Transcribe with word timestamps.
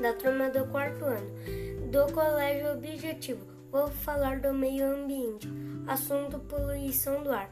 da 0.00 0.14
turma 0.14 0.48
do 0.48 0.64
quarto 0.68 1.04
ano 1.04 1.30
do 1.90 2.10
Colégio 2.14 2.72
Objetivo. 2.72 3.46
Vou 3.70 3.88
falar 3.88 4.40
do 4.40 4.54
meio 4.54 4.86
ambiente. 4.90 5.46
Assunto 5.86 6.38
poluição 6.38 7.22
do 7.22 7.30
ar. 7.30 7.50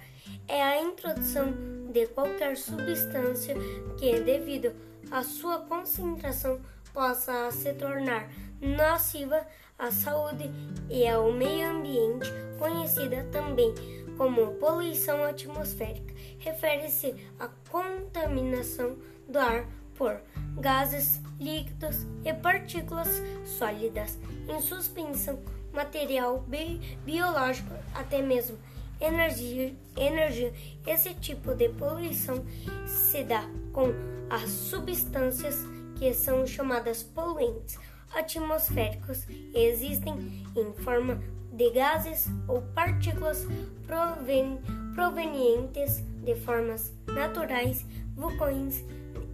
É 0.48 0.62
a 0.62 0.80
introdução 0.80 1.52
de 1.92 2.06
qualquer 2.06 2.56
substância 2.56 3.55
que, 3.98 4.18
devido 4.20 4.73
à 5.10 5.23
sua 5.23 5.59
concentração, 5.59 6.62
possa 6.95 7.51
se 7.51 7.74
tornar 7.74 8.30
nociva 8.59 9.46
à 9.78 9.91
saúde 9.91 10.51
e 10.88 11.06
ao 11.06 11.30
meio 11.30 11.73
ambiente, 11.73 12.30
conhecida 12.59 13.23
também 13.30 13.74
como 14.16 14.55
poluição 14.55 15.23
atmosférica. 15.24 16.14
Refere-se 16.38 17.14
à 17.38 17.48
contaminação 17.69 18.96
do 19.28 19.38
ar 19.38 19.66
por 19.96 20.20
gases, 20.59 21.20
líquidos 21.38 22.06
e 22.24 22.32
partículas 22.32 23.09
sólidas 23.45 24.18
em 24.48 24.60
suspensão, 24.60 25.38
material 25.73 26.41
bi 26.48 26.80
biológico, 27.04 27.74
até 27.95 28.23
mesmo 28.23 28.56
energia, 29.01 29.74
energia. 29.96 30.52
Esse 30.87 31.14
tipo 31.14 31.54
de 31.54 31.68
poluição 31.70 32.45
se 32.87 33.24
dá 33.24 33.45
com 33.73 33.92
as 34.30 34.51
substâncias 34.51 35.64
que 35.96 36.12
são 36.15 36.46
chamadas 36.46 37.02
poluentes 37.02 37.78
atmosféricos 38.15 39.26
existem 39.54 40.45
em 40.56 40.73
forma 40.82 41.20
de 41.52 41.70
gases 41.70 42.26
ou 42.48 42.62
partículas 42.74 43.46
proven 43.87 44.59
provenientes 44.95 46.02
de 46.24 46.34
formas 46.34 46.93
naturais, 47.06 47.84
vulcões 48.15 48.82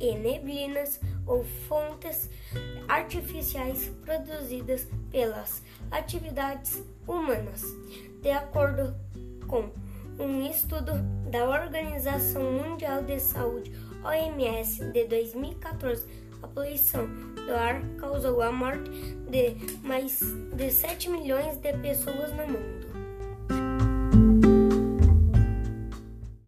e 0.03 0.17
neblinas 0.17 1.01
ou 1.25 1.45
fontes 1.69 2.29
artificiais 2.89 3.91
produzidas 4.05 4.87
pelas 5.11 5.63
atividades 5.91 6.83
humanas. 7.07 7.63
De 8.21 8.31
acordo 8.31 8.95
com 9.47 9.71
um 10.19 10.43
estudo 10.51 10.93
da 11.31 11.45
Organização 11.45 12.43
Mundial 12.43 13.03
de 13.05 13.19
Saúde, 13.21 13.73
OMS, 14.05 14.85
de 14.87 15.05
2014, 15.05 16.05
a 16.43 16.49
poluição 16.49 17.07
do 17.07 17.55
ar 17.55 17.81
causou 17.99 18.43
a 18.43 18.51
morte 18.51 18.91
de 19.31 19.55
mais 19.87 20.21
de 20.55 20.71
7 20.71 21.09
milhões 21.09 21.57
de 21.59 21.73
pessoas 21.75 22.31
no 22.33 22.47
mundo. 22.49 23.02